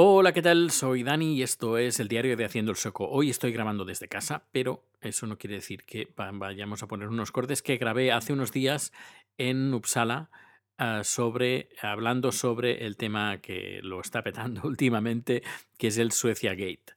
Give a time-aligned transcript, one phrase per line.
[0.00, 0.70] Hola, ¿qué tal?
[0.70, 3.08] Soy Dani y esto es el diario de Haciendo el Soco.
[3.08, 7.32] Hoy estoy grabando desde casa, pero eso no quiere decir que vayamos a poner unos
[7.32, 8.92] cortes que grabé hace unos días
[9.38, 10.30] en Uppsala
[10.78, 15.42] uh, sobre, hablando sobre el tema que lo está petando últimamente,
[15.76, 16.94] que es el Suecia Gate.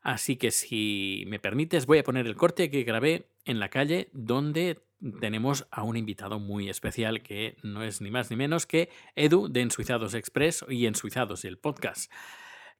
[0.00, 4.08] Así que si me permites, voy a poner el corte que grabé en la calle
[4.14, 4.80] donde
[5.20, 9.48] tenemos a un invitado muy especial que no es ni más ni menos que Edu
[9.48, 12.12] de Ensuizados Express y Ensuizados, el podcast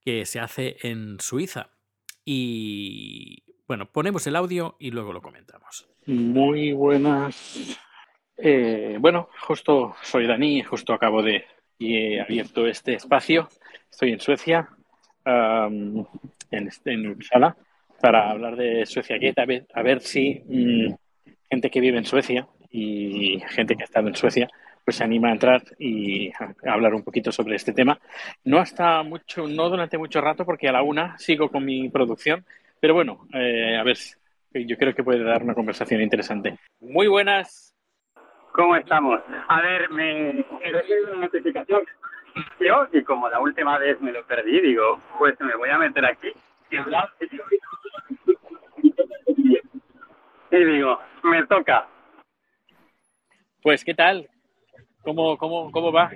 [0.04, 1.70] que se hace en Suiza.
[2.24, 5.88] Y bueno, ponemos el audio y luego lo comentamos.
[6.06, 7.78] Muy buenas.
[8.36, 11.44] Eh, bueno, justo soy Dani, justo acabo de
[11.78, 13.48] y he abierto este espacio.
[13.90, 14.68] Estoy en Suecia,
[15.24, 16.06] en,
[16.50, 17.56] en Uppsala,
[18.00, 20.94] para hablar de Suecia Gate, a ver, a ver si mm,
[21.50, 24.48] gente que vive en Suecia y gente que ha estado en Suecia
[24.88, 27.98] pues se anima a entrar y a hablar un poquito sobre este tema.
[28.44, 32.46] No hasta mucho, no durante mucho rato, porque a la una sigo con mi producción,
[32.80, 33.98] pero bueno, eh, a ver,
[34.54, 36.58] yo creo que puede dar una conversación interesante.
[36.80, 37.76] Muy buenas.
[38.52, 39.20] ¿Cómo estamos?
[39.48, 41.82] A ver, me he recibido una notificación
[42.92, 46.28] y como la última vez me lo perdí, digo, pues me voy a meter aquí
[46.70, 47.12] y hablar.
[50.50, 51.86] Y digo, me toca.
[53.62, 54.28] Pues, ¿qué tal?
[55.02, 56.10] ¿Cómo, cómo, cómo va?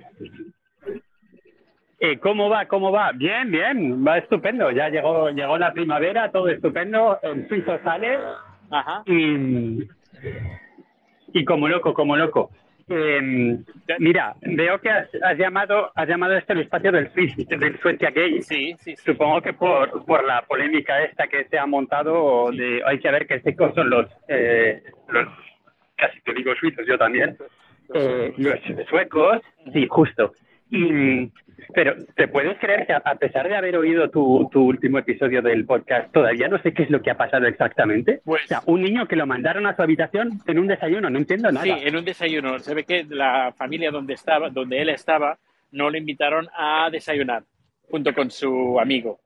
[2.01, 2.67] Eh, ¿Cómo va?
[2.67, 3.13] ¿Cómo va?
[3.13, 4.71] Bien, bien, va estupendo.
[4.71, 7.19] Ya llegó, llegó la primavera, todo estupendo.
[7.23, 8.19] El suizo sale.
[8.71, 9.03] Ajá.
[9.07, 9.89] Y,
[11.33, 12.51] y como loco, como loco.
[12.89, 13.59] Eh,
[13.99, 18.43] mira, veo que has, has, llamado has llamado este el espacio del, del Suecia Gay.
[18.43, 22.59] Sí, sí, sí, Supongo que por, por la polémica esta que se ha montado, sí.
[22.59, 25.29] de, hay que ver qué secos son los, eh, los,
[25.97, 27.37] casi te digo suizos, yo también,
[27.95, 29.41] eh, los suecos,
[29.73, 30.33] sí, justo.
[30.73, 31.31] Y,
[31.75, 35.67] pero, ¿te puedes creer que a pesar de haber oído tu, tu, último episodio del
[35.67, 38.23] podcast, todavía no sé qué es lo que ha pasado exactamente?
[38.25, 41.19] Pues, o sea, un niño que lo mandaron a su habitación en un desayuno, no
[41.19, 41.65] entiendo nada.
[41.65, 42.59] Sí, en un desayuno.
[42.59, 45.39] Se ve que la familia donde estaba, donde él estaba,
[45.73, 47.45] no le invitaron a desayunar
[47.91, 49.21] junto con su amigo.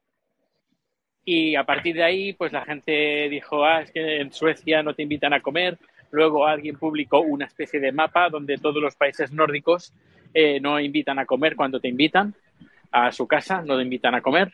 [1.25, 4.95] Y a partir de ahí, pues la gente dijo, ah, es que en Suecia no
[4.95, 5.79] te invitan a comer.
[6.11, 9.93] Luego alguien publicó una especie de mapa donde todos los países nórdicos
[10.39, 12.35] eh, no invitan a comer cuando te invitan
[12.93, 14.53] a su casa, no te invitan a comer.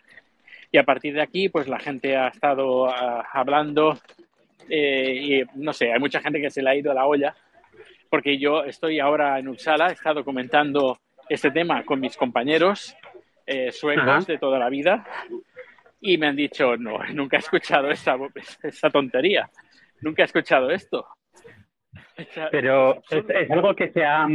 [0.70, 3.98] Y a partir de aquí, pues la gente ha estado uh, hablando
[4.68, 7.34] eh, y no sé, hay mucha gente que se le ha ido a la olla
[8.08, 12.96] porque yo estoy ahora en Uppsala, he estado comentando este tema con mis compañeros
[13.44, 14.20] eh, suecos Ajá.
[14.20, 15.04] de toda la vida
[16.00, 18.16] y me han dicho, no, nunca he escuchado esa,
[18.62, 19.50] esa tontería,
[20.00, 21.08] nunca he escuchado esto.
[22.52, 24.28] Pero es, es algo que se ha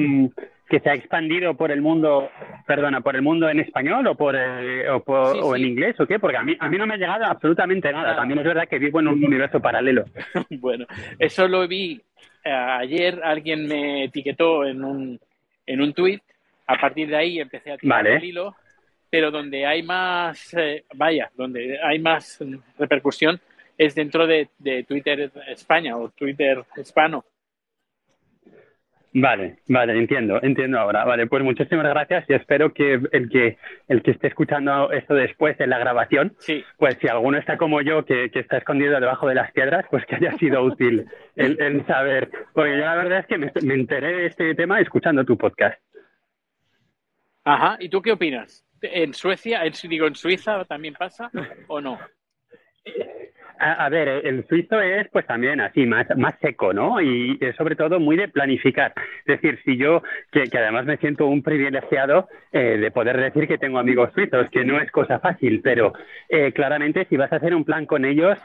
[0.69, 2.29] que se ha expandido por el mundo,
[2.65, 5.67] perdona, por el mundo en español o por, eh, o, por Sí, o en sí.
[5.69, 8.13] inglés o qué, porque a mí a mí no me ha llegado absolutamente nada.
[8.13, 8.15] Ah.
[8.17, 10.05] También es verdad que vivo en un universo paralelo.
[10.49, 10.85] bueno,
[11.19, 12.01] eso lo vi
[12.43, 15.19] eh, ayer, alguien me etiquetó en un,
[15.65, 16.21] en un tweet,
[16.67, 18.15] a partir de ahí empecé a tirar Vale.
[18.17, 18.55] el hilo,
[19.09, 22.43] pero donde hay más, eh, vaya, donde hay más
[22.77, 23.39] repercusión
[23.77, 27.23] es dentro de, de Twitter España o Twitter hispano.
[29.19, 31.03] Vale, vale, entiendo, entiendo ahora.
[31.03, 33.57] Vale, pues muchísimas gracias y espero que el que
[33.87, 37.81] el que esté escuchando esto después en la grabación, Sí, pues si alguno está como
[37.81, 41.59] yo que, que está escondido debajo de las piedras, pues que haya sido útil el,
[41.59, 42.29] el saber.
[42.53, 45.81] Porque yo la verdad es que me, me enteré de este tema escuchando tu podcast.
[47.43, 47.77] ajá.
[47.79, 48.67] ¿Y tú qué opinas?
[48.83, 51.31] ¿En Suecia, en, digo, en Suiza también pasa
[51.67, 51.97] o no?
[53.59, 57.01] A, ver, el suizo es pues también así, más, más seco, ¿no?
[57.01, 58.93] Y es sobre todo muy de planificar.
[59.25, 63.47] Es decir, si yo, que, que además me siento un privilegiado eh, de poder decir
[63.47, 65.93] que tengo amigos suizos, que no es cosa fácil, pero
[66.29, 68.37] eh, claramente si vas a hacer un plan con ellos,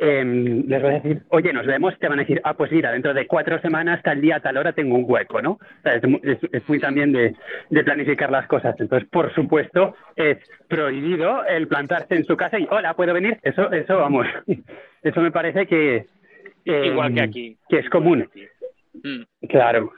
[0.00, 0.24] eh,
[0.66, 3.12] les vas a decir, oye, nos vemos, te van a decir, ah, pues mira, dentro
[3.14, 5.52] de cuatro semanas, tal día, tal hora, tengo un hueco, ¿no?
[5.52, 7.34] O sea, es, es, es muy también de,
[7.70, 8.74] de planificar las cosas.
[8.78, 10.38] Entonces, por supuesto, es
[10.68, 13.38] prohibido el plantarse en su casa y, hola, ¿puedo venir?
[13.42, 14.26] Eso, eso, vamos,
[15.02, 16.06] eso me parece que...
[16.64, 17.56] eh, Igual que aquí.
[17.68, 18.28] Que es común,
[19.04, 19.46] Mm.
[19.48, 19.92] claro.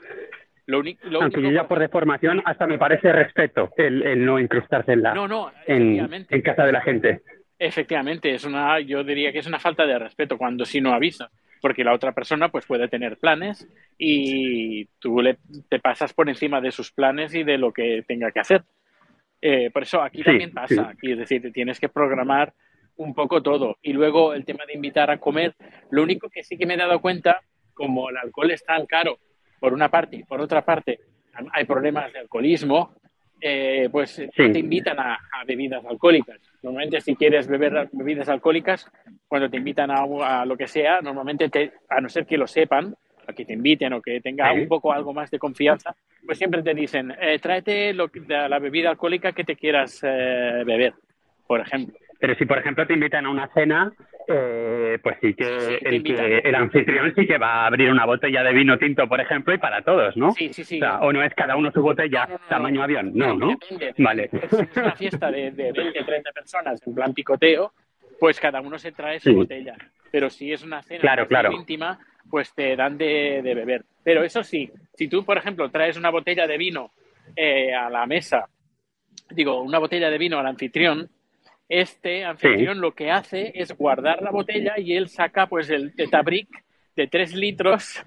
[0.67, 4.23] Lo, uni- lo Aunque yo único- ya por deformación hasta me parece respeto el, el
[4.23, 6.35] no incrustarse en la No, no, en, efectivamente.
[6.35, 7.21] en casa de la gente.
[7.63, 11.29] Efectivamente, es una, yo diría que es una falta de respeto cuando sí no avisa,
[11.61, 13.67] porque la otra persona pues puede tener planes
[13.99, 15.37] y tú le,
[15.69, 18.63] te pasas por encima de sus planes y de lo que tenga que hacer.
[19.39, 20.79] Eh, por eso aquí Sí, también pasa, sí.
[20.79, 22.51] aquí es decir, te tienes que programar
[22.95, 23.77] un poco todo.
[23.83, 25.53] Y luego el tema de invitar a comer,
[25.91, 27.41] lo único que sí que me he dado cuenta,
[27.75, 29.19] como el alcohol es tan caro,
[29.59, 30.99] por una parte y por otra parte
[31.53, 32.95] hay problemas de alcoholismo,
[33.39, 36.39] eh, pues te invitan a, a bebidas alcohólicas.
[36.61, 38.89] Normalmente si quieres beber bebidas alcohólicas,
[39.27, 42.47] cuando te invitan a, a lo que sea, normalmente, te, a no ser que lo
[42.47, 42.95] sepan,
[43.27, 46.61] a que te inviten o que tenga un poco algo más de confianza, pues siempre
[46.61, 50.93] te dicen, eh, tráete lo, la bebida alcohólica que te quieras eh, beber,
[51.47, 51.97] por ejemplo.
[52.21, 53.91] Pero si, por ejemplo, te invitan a una cena,
[54.27, 56.25] eh, pues sí que, Sí, el, invitan.
[56.27, 59.53] que el anfitrión sí que va a abrir una botella de vino tinto, por ejemplo,
[59.53, 60.31] y para todos, ¿no?
[60.33, 60.77] Sí, sí, sí.
[60.77, 63.11] O, sea, o no es cada uno su botella, No, no, no, tamaño avión.
[63.15, 63.47] No, ¿no?
[63.59, 63.95] Depende.
[63.97, 64.29] Vale.
[64.29, 67.73] Si es una fiesta de, de 20, 30 personas en plan picoteo,
[68.19, 69.35] pues cada uno se trae su Sí.
[69.35, 69.75] botella.
[70.11, 71.51] Pero si es una cena Claro, más claro.
[71.53, 71.97] íntima,
[72.29, 73.83] pues te dan de, de beber.
[74.03, 76.91] Pero eso sí, si tú, por ejemplo, traes una botella de vino
[77.35, 78.45] eh, a la mesa,
[79.31, 81.09] digo, una botella de vino al anfitrión,
[81.73, 86.49] este anfitrión lo que hace es guardar la botella y él saca pues el tetabric
[86.97, 88.03] de 3 litros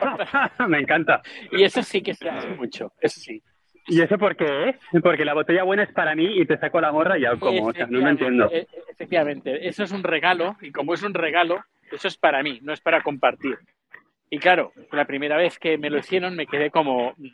[0.68, 1.22] Me encanta.
[1.52, 3.42] y eso sí que se hace mucho, eso sí.
[3.86, 4.76] ¿Y eso por qué es?
[5.02, 7.66] Porque la botella buena es para mí y te saco la morra y ya como,
[7.68, 8.50] o sea, no Efectivamente, entiendo.
[8.52, 12.58] e- Efectivamente, eso es un regalo y como es un regalo, eso es para mí,
[12.62, 13.56] no es para compartir.
[14.30, 17.28] Y claro, la primera vez que me lo hicieron me quedé como, mm,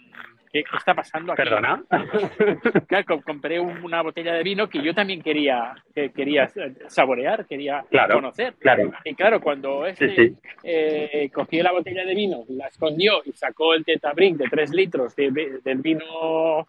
[0.55, 1.43] ¿qué, qué está pasando aquí?
[1.43, 1.83] ¿Perdona?
[2.89, 6.49] Claro, com- compré un- una botella de vino que yo también quería, que quería
[6.87, 8.15] saborear, quería Claro.
[8.15, 8.55] conocer.
[8.61, 8.93] claro.
[9.05, 10.37] Y claro, cuando este Sí, sí.
[10.63, 15.17] eh, cogió la botella de vino, la escondió y sacó el tetabric de 3 litros
[15.17, 16.69] de- de- del vino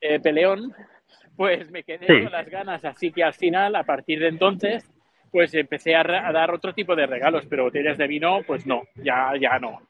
[0.00, 0.72] eh, peleón,
[1.36, 2.22] pues me quedé Sí.
[2.22, 2.84] con las ganas.
[2.84, 4.88] Así que al final, a partir de entonces,
[5.32, 8.82] pues empecé a, a dar otro tipo de regalos, pero botellas de vino, pues no,
[8.96, 9.80] ya, ya no.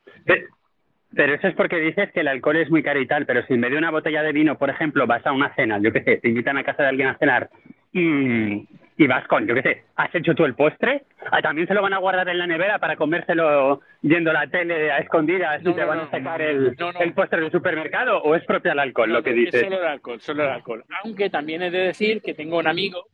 [1.16, 3.44] Pe- Pero eso es porque dices que el alcohol es muy caro y tal, pero
[3.46, 5.92] si en vez de una botella de vino, por ejemplo, vas a una cena, yo
[5.92, 7.50] qué sé, te invitan a casa de alguien a cenar
[7.92, 8.66] y,
[8.98, 11.82] y vas con, yo qué sé, has hecho tú el postre, ah, también se lo
[11.82, 15.70] van a guardar en la nevera para comérselo yendo a la tele a escondidas No,
[15.70, 18.72] y te no, van a sacar el, No, el postre del supermercado o es propio
[18.72, 19.60] al alcohol lo que es dices.
[19.62, 20.84] Solo el alcohol, solo el alcohol.
[21.02, 23.06] Aunque también he de decir que tengo un amigo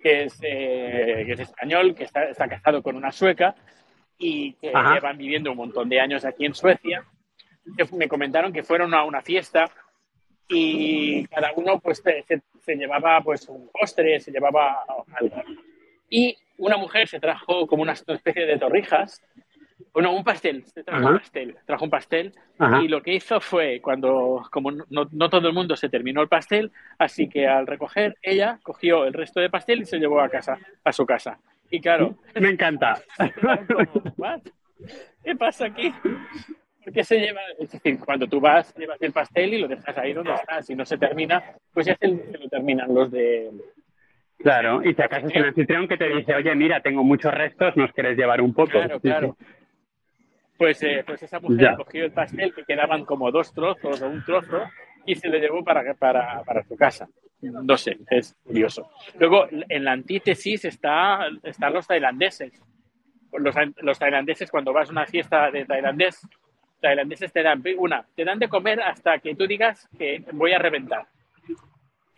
[0.00, 3.54] que es, eh, que es español, que está, está casado con una sueca
[4.18, 4.94] y que Ajá.
[4.94, 7.02] llevan viviendo un montón de años aquí en Suecia.
[7.92, 9.70] Me comentaron que fueron a una fiesta
[10.48, 12.24] y cada uno pues se,
[12.60, 14.84] se llevaba pues un postre, se llevaba
[15.18, 15.42] algo.
[16.10, 19.22] Y una mujer se trajo como una especie de torrijas,
[19.92, 21.10] bueno, un pastel, se trajo Ajá.
[21.12, 22.82] un pastel, trajo un pastel Ajá.
[22.82, 26.28] y lo que hizo fue cuando, como no, no todo el mundo se terminó el
[26.28, 30.28] pastel, así que al recoger ella cogió el resto de pastel y se llevó a
[30.28, 31.38] casa, a su casa.
[31.70, 33.02] Y claro, Me encanta.
[33.68, 34.40] como, "What?
[35.24, 35.92] ¿qué pasa aquí?
[36.84, 37.40] ¿Por qué se lleva?
[37.58, 40.62] Es decir, cuando tú vas, llevas el pastel y lo dejas ahí donde está.
[40.62, 41.42] Si no se termina,
[41.72, 43.50] pues ya se, lo terminan los de...
[44.38, 47.74] Claro, y si acaso es un anfitrión que te dice, oye, mira, tengo muchos restos,
[47.76, 48.72] ¿nos quieres llevar un poco?
[48.72, 49.36] Claro, claro.
[50.58, 51.76] Pues, eh, pues esa mujer Ya.
[51.76, 54.62] cogió el pastel, que quedaban como dos trozos o un trozo,
[55.06, 57.08] y se lo llevó para, para, para su casa.
[57.40, 58.90] No sé, es curioso.
[59.18, 62.52] Luego, en la antítesis está, están los tailandeses.
[63.32, 66.26] Los, los tailandeses, cuando vas a una fiesta de tailandés,
[66.88, 70.58] tailandeses te dan, una, te dan de comer hasta que tú digas que voy a
[70.58, 71.06] reventar.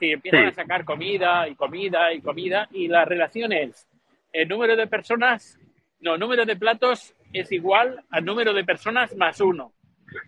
[0.00, 0.46] Si empiezan Sí.
[0.48, 3.88] a sacar comida y comida y comida, y la relación es
[4.32, 5.56] el número de personas,
[6.00, 9.72] no, número de platos es igual al número de personas más uno.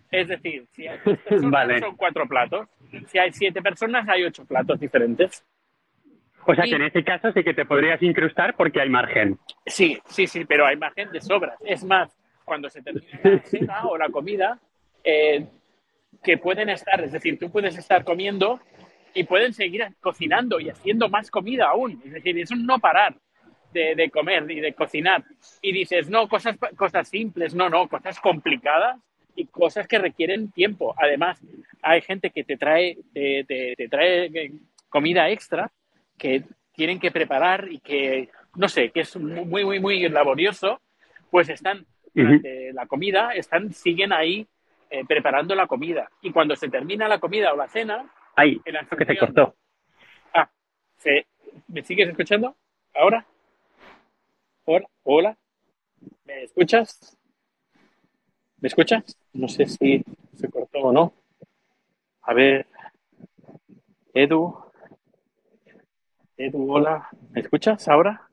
[0.09, 1.79] Es decir, si hay personas Vale.
[1.81, 2.69] son cuatro platos,
[3.07, 5.45] si hay siete personas hay ocho platos diferentes.
[6.45, 9.37] O sea Y- que en ese caso sí que te podrías incrustar porque hay margen.
[9.65, 11.55] Sí, sí, sí, pero hay margen de sobra.
[11.65, 12.17] Es más,
[12.49, 14.59] cuando se termina la cena o la comida,
[15.03, 15.45] eh,
[16.23, 18.59] que pueden estar, es decir, tú puedes estar comiendo
[19.13, 22.01] y pueden seguir cocinando y haciendo más comida aún.
[22.05, 23.15] Es decir, es un no parar
[23.71, 25.23] de, de comer y de cocinar.
[25.61, 28.99] Y dices, no, cosas, cosas simples, no, no, cosas complicadas
[29.35, 30.93] y cosas que requieren tiempo.
[30.97, 31.39] Además,
[31.81, 34.51] hay gente que te trae, te, te- te trae eh,
[34.89, 35.71] comida extra
[36.17, 40.81] que tienen que preparar y que, no sé, que es muy, muy, muy laborioso,
[41.31, 44.47] pues están, durante la comida, están, siguen ahí
[44.89, 46.09] eh, preparando la comida.
[46.21, 49.55] Y cuando se termina la comida o la cena, Ay, el que se anfitrión- cortó.
[50.33, 50.49] Ah,
[50.97, 51.27] se-
[51.67, 52.55] ¿me sigues escuchando?
[52.95, 53.25] ¿Ahora?
[54.65, 54.87] ¿Hola?
[55.03, 55.37] ¿Hola?
[56.25, 57.17] ¿Me escuchas?
[58.61, 59.17] ¿Me escuchas?
[59.33, 60.03] No sé si
[60.35, 61.13] se cortó o no.
[62.23, 62.67] A ver.
[64.13, 64.55] Edu.
[66.37, 67.09] Edu, hola.
[67.31, 68.28] ¿Me escuchas ahora?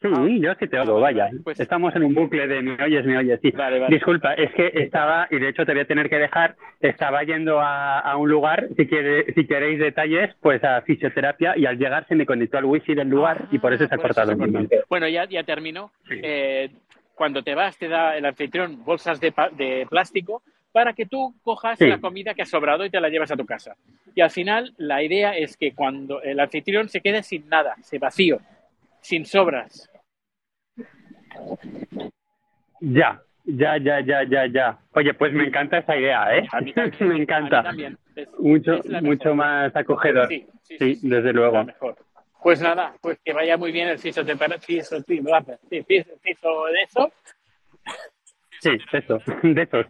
[0.00, 1.28] Sí, yo sí te oigo, vaya.
[1.42, 3.50] Pues- Estamos en un bucle de me oyes, me oyes, sí.
[3.50, 3.94] Vale, vale.
[3.94, 7.58] Disculpa, es que estaba, y de hecho te voy a tener que dejar, estaba yendo
[7.60, 12.06] a, a un lugar, si, quiere, si queréis detalles, pues a fisioterapia, y al llegar
[12.06, 14.26] se me conectó al wifi del lugar y por eso se ha Ah, por cortado.
[14.28, 14.76] se el momento.
[14.88, 15.90] Bueno, ya, ya terminó.
[16.08, 16.14] Sí.
[16.22, 16.70] Eh,
[17.16, 21.76] cuando te vas, te da el anfitrión bolsas de, de plástico para que tú cojas
[21.76, 21.88] Sí.
[21.88, 23.74] la comida que ha sobrado y te la llevas a tu casa.
[24.14, 27.98] Y al final la idea es que cuando el anfitrión se quede sin nada, se
[27.98, 28.38] vacío,
[29.00, 29.88] sin sobras.
[32.80, 34.78] Ya, ya, ya, ya, ya, ya.
[34.92, 36.46] Oye, pues me encanta esa idea, ¿eh?
[36.52, 37.08] A mí también.
[37.08, 37.62] me A mí encanta.
[37.62, 37.98] también.
[38.14, 39.34] Es- Mucho, es mucho mejor.
[39.34, 40.28] más acogedor.
[40.28, 41.64] Sí, sí, Sí, sí, sí, desde luego.
[41.64, 41.96] mejor.
[42.42, 46.64] Pues nada, pues que vaya muy bien el piso de piso, piso, sí, piso, piso
[46.66, 47.12] de eso.
[48.60, 49.86] Sí, eso, de esos.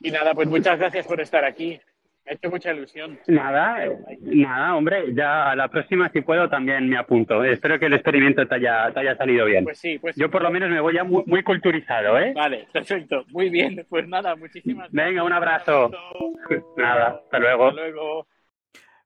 [0.00, 1.80] Y nada, pues muchas gracias por estar aquí.
[2.28, 3.18] Me ha hecho mucha ilusión.
[3.26, 3.86] Nada,
[4.20, 7.42] nada, hombre, ya a la próxima si puedo también me apunto.
[7.42, 9.64] Espero que el experimento te haya, te haya salido bien.
[9.64, 12.34] Pues sí, pues Yo por lo menos me voy ya muy, muy culturizado, ¿eh?
[12.34, 13.24] Vale, perfecto.
[13.28, 13.86] Muy bien.
[13.88, 15.68] Pues nada, muchísimas Venga, un gracias.
[15.68, 15.84] abrazo.
[15.86, 16.74] abrazo.
[16.76, 17.68] Nada, hasta luego.
[17.68, 18.26] Hasta luego.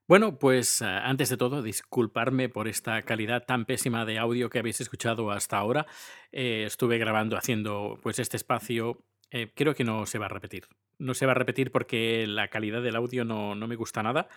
[0.05, 4.59] Bueno, pues eh, antes de todo, disculparme por esta calidad tan pésima de audio que
[4.59, 5.85] habéis escuchado hasta ahora.
[6.33, 8.97] Eh, estuve grabando haciendo pues este espacio.
[9.33, 10.67] Eh, creo que no se va a repetir.
[10.99, 14.29] No se va a repetir porque la calidad del audio no, no me gusta nada.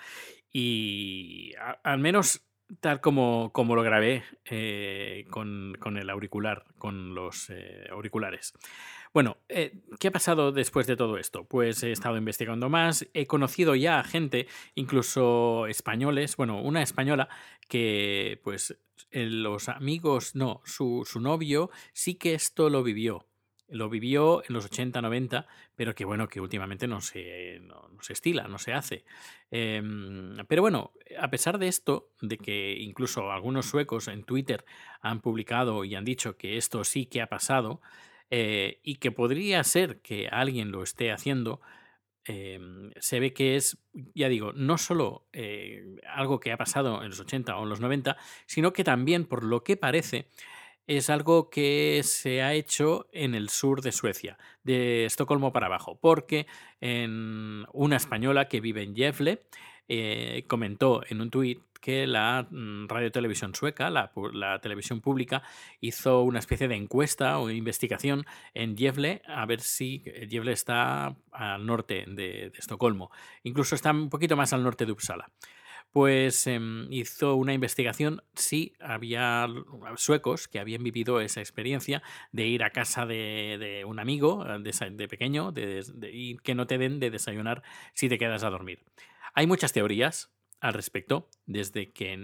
[0.50, 1.52] Y
[1.84, 2.42] al menos
[2.80, 8.54] tal como, como lo grabé eh, con, con el auricular, con los eh, auriculares.
[9.12, 11.44] Bueno, eh, ¿qué ha pasado después de todo esto?
[11.44, 17.28] Pues he estado investigando más, he conocido ya a gente, incluso españoles, bueno, una española
[17.68, 18.76] que pues
[19.12, 23.26] los amigos, no, su, su novio sí que esto lo vivió.
[23.68, 28.12] Lo vivió en los 80, 90, pero que bueno, que últimamente no se, no, se
[28.12, 29.04] estila, no se hace.
[29.50, 34.64] Em, pero bueno, a pesar de esto, de que incluso algunos suecos en Twitter
[35.00, 37.80] han publicado y han dicho que esto sí que ha pasado,
[38.30, 41.60] eh, y que podría ser que alguien lo esté haciendo,
[42.24, 43.78] em, se ve que es,
[44.14, 47.80] ya digo, no solo eh, algo que ha pasado en los 80 o en los
[47.80, 50.28] 90, sino que también, por lo que parece,
[50.86, 55.98] es algo que se ha hecho en el sur de Suecia, de Estocolmo para abajo,
[56.00, 56.46] porque
[56.80, 59.42] una española que vive en Gefle
[59.88, 64.10] eh, comentó en un tuit que la mm, radio televisión sueca, la,
[64.60, 65.42] televisión pública,
[65.80, 68.24] hizo una especie de encuesta o investigación
[68.54, 73.10] en Gefle a ver si Gefle está al norte de Estocolmo,
[73.44, 75.30] incluso está un poquito más al norte de Uppsala
[75.96, 79.48] pues em, hizo una investigación si había
[79.96, 85.08] suecos que habían vivido esa experiencia de ir a casa de, un amigo eh, de,
[85.08, 87.62] pequeño y que no te den de desayunar
[87.94, 88.84] si te quedas a dormir.
[89.32, 92.18] Hay muchas teorías al respecto, desde que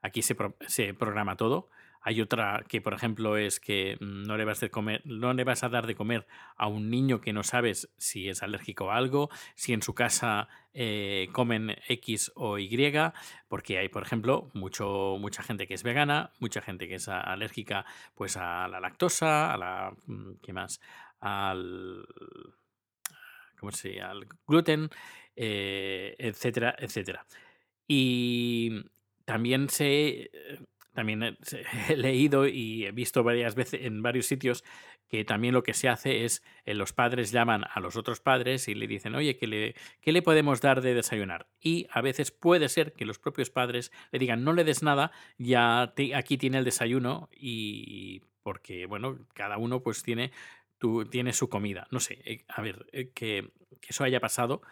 [0.00, 0.34] aquí se,
[0.66, 1.68] se programa todo.
[2.06, 6.24] Hay otra que, por ejemplo, es que mm, no le, vas a dar de comer
[6.54, 10.46] a un niño que no sabes si es alérgico a algo, si en su casa
[10.72, 12.92] eh, comen X o Y,
[13.48, 17.84] porque hay, por ejemplo, mucho, mucha gente que es vegana, mucha gente que es alérgica
[18.14, 19.92] pues, a la lactosa, a la.
[20.06, 20.80] mm, ¿Qué más?
[21.18, 22.06] Al.
[23.58, 24.12] ¿Cómo se llama?
[24.12, 24.90] Al gluten,
[25.34, 27.26] eh, etcétera, etcétera.
[27.88, 28.84] Y
[29.24, 30.30] también sé,
[30.96, 31.22] también
[31.88, 34.64] he leído y he visto varias veces en varios sitios
[35.08, 38.66] que también lo que se hace es eh, los padres llaman a los otros padres
[38.66, 41.46] y le dicen, oye, ¿qué le, ¿qué le podemos dar de desayunar?
[41.60, 45.12] Y a veces puede ser que los propios padres le digan, no le des nada,
[45.38, 50.32] ya aquí tiene el desayuno y porque, bueno, cada uno pues tiene,
[50.78, 51.86] tu- tiene su comida.
[51.90, 53.50] No sé, eh, a ver, eh, que,
[53.80, 54.62] que eso haya pasado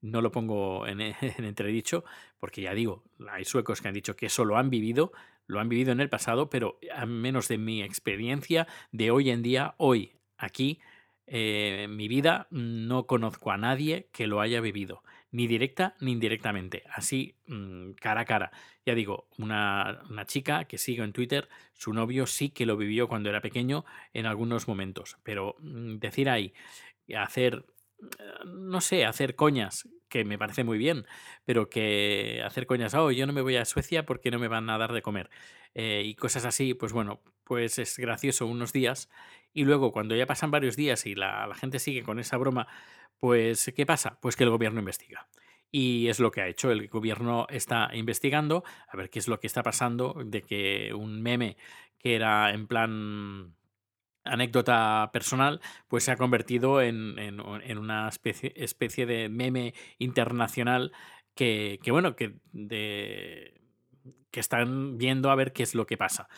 [0.00, 2.04] no lo pongo en, en entredicho,
[2.38, 5.12] porque ya digo, hay suecos que han dicho que eso lo han vivido,
[5.46, 9.42] lo han vivido en el pasado, pero a menos de mi experiencia de hoy en
[9.42, 10.80] día, hoy, aquí,
[11.26, 16.12] eh, en mi vida, no conozco a nadie que lo haya vivido, ni directa ni
[16.12, 18.52] indirectamente, así mm, cara a cara.
[18.84, 23.08] Ya digo, una, una chica que sigo en Twitter, su novio sí que lo vivió
[23.08, 26.52] cuando era pequeño en algunos momentos, pero mm, decir ahí,
[27.16, 27.64] hacer
[28.46, 31.06] no sé, hacer coñas, que me parece muy bien,
[31.44, 34.68] pero que hacer coñas, oh, yo no me voy a Suecia porque no me van
[34.70, 35.30] a dar de comer.
[35.74, 39.10] eh, y cosas así, pues bueno, pues es gracioso unos días.
[39.52, 42.66] Y luego, cuando ya pasan varios días y la, la gente sigue con esa broma,
[43.18, 44.18] pues ¿qué pasa?
[44.20, 45.28] Pues que el gobierno investiga.
[45.70, 46.70] Y es lo que ha hecho.
[46.70, 51.22] El gobierno está investigando a ver qué es lo que está pasando de que un
[51.22, 51.56] meme
[51.98, 53.56] que era en plan
[54.24, 57.40] anécdota personal, pues se ha convertido en,
[57.78, 60.92] una especie, de meme internacional
[61.34, 62.34] que, bueno, que,
[64.32, 66.28] están viendo a ver qué es lo que pasa.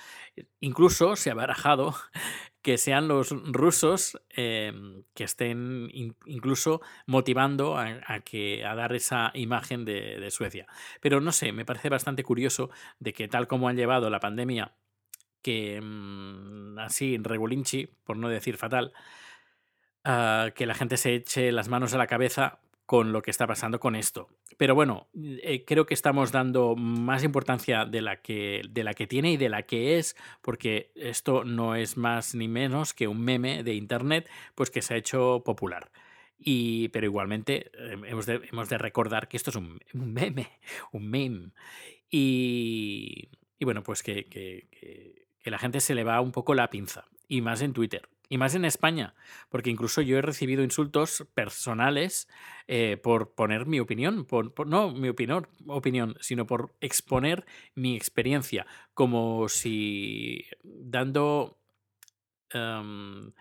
[0.60, 1.94] Incluso se ha barajado
[2.62, 4.72] que sean los rusos eh,
[5.14, 10.66] que estén in- incluso motivando a, a que, a dar esa imagen de, de Suecia.
[11.00, 14.74] Pero no sé, me parece bastante curioso de que tal como han llevado la pandemia
[15.46, 18.92] que mm, así, regulinchi, por no decir fatal,
[20.02, 23.46] ah, que la gente se eche las manos a la cabeza con lo que está
[23.46, 24.28] pasando con esto.
[24.56, 29.06] Pero bueno, eh, creo que estamos dando más importancia de la, que, de la que
[29.06, 33.20] tiene y de la que es, porque esto no es más ni menos que un
[33.20, 35.92] meme de Internet, pues que se ha hecho popular.
[36.40, 40.48] Y, pero igualmente em, hemos de, recordar que esto es un, meme,
[40.90, 41.52] un meme.
[42.08, 43.30] Y,
[43.64, 44.28] bueno, pues que
[45.50, 48.08] la gente se le va un poco la pinza, y más en Twitter.
[48.28, 49.14] Y más en España,
[49.48, 52.28] porque incluso yo he recibido insultos personales
[52.66, 58.66] eh, por poner mi opinión, por, no mi opinión, opinión, sino por exponer mi experiencia,
[58.94, 61.60] como si dando...
[62.50, 63.32] Em,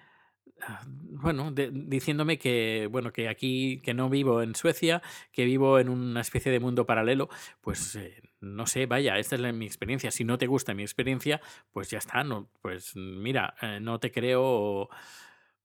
[0.88, 6.22] bueno, diciéndome que, bueno, que aquí, que no vivo en Suecia, que vivo en una
[6.22, 7.29] especie de mundo paralelo,
[7.62, 10.12] pues eh, no sé, vaya, esta es mi experiencia.
[10.12, 11.41] Si no te gusta mi experiencia,
[11.72, 14.89] pues ya está, no, pues mira, eh, no te creo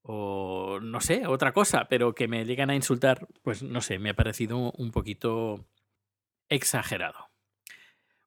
[0.03, 4.11] o, no sé, otra cosa, pero que me llegan a insultar, pues no sé, me
[4.11, 5.67] ha parecido un poquito
[6.49, 7.31] exagerado.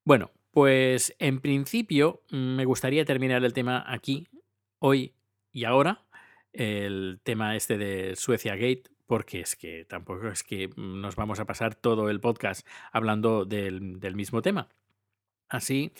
[0.05, 4.27] Bueno, pues en principio me gustaría terminar el tema aquí,
[4.79, 5.15] hoy
[5.51, 6.05] y ahora,
[6.53, 11.45] el tema este de Suecia Gate, porque es que tampoco es que nos vamos a
[11.45, 14.69] pasar todo el podcast hablando del, del mismo tema.
[15.49, 15.91] Así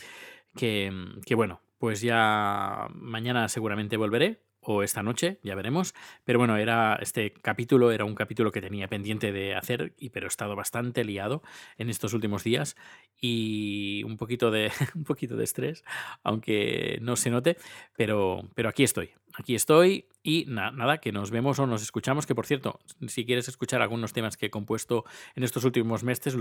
[0.55, 0.91] que,
[1.25, 5.93] que bueno, pues ya mañana seguramente volveré o esta noche, ya veremos.
[6.23, 10.27] Pero bueno, era este capítulo era un capítulo que tenía pendiente de hacer, y, pero
[10.27, 11.41] he estado bastante liado
[11.77, 12.75] en estos últimos días
[13.19, 15.83] y un poquito de, un poquito de estrés,
[16.23, 17.57] aunque no se note,
[17.95, 19.11] pero, pero aquí estoy.
[19.35, 23.47] Aquí estoy y nada, que nos vemos o nos escuchamos, que por cierto, si quieres
[23.47, 25.05] escuchar algunos temas que he compuesto
[25.35, 26.37] en estos últimos meses,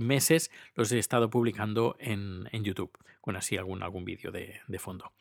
[0.00, 4.78] meses los he estado publicando en, en YouTube, con así algún, algún vídeo de, de
[4.78, 5.12] fondo.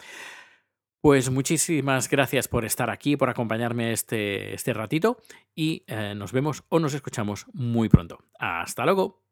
[1.05, 5.19] Pues muchísimas gracias por estar aquí, por acompañarme este, este ratito
[5.53, 8.23] y eh, nos vemos o nos escuchamos muy pronto.
[8.39, 9.24] Hasta luego.